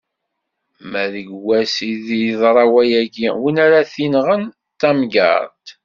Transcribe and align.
Ma 0.91 1.03
deg 1.13 1.27
wass 1.45 1.75
i 1.91 1.93
d-iḍra 2.05 2.65
wayagi, 2.73 3.27
win 3.41 3.57
ara 3.65 3.89
t-inɣen, 3.91 4.43
d 4.49 4.53
tamgerṭ. 4.79 5.65